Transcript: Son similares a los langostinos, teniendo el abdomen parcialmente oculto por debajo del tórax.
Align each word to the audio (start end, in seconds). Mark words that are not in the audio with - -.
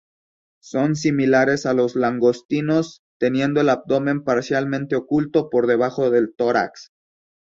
Son 0.63 0.95
similares 0.95 1.67
a 1.67 1.75
los 1.75 1.95
langostinos, 1.95 3.03
teniendo 3.19 3.61
el 3.61 3.69
abdomen 3.69 4.23
parcialmente 4.23 4.95
oculto 4.95 5.51
por 5.51 5.67
debajo 5.67 6.09
del 6.09 6.33
tórax. 6.33 6.91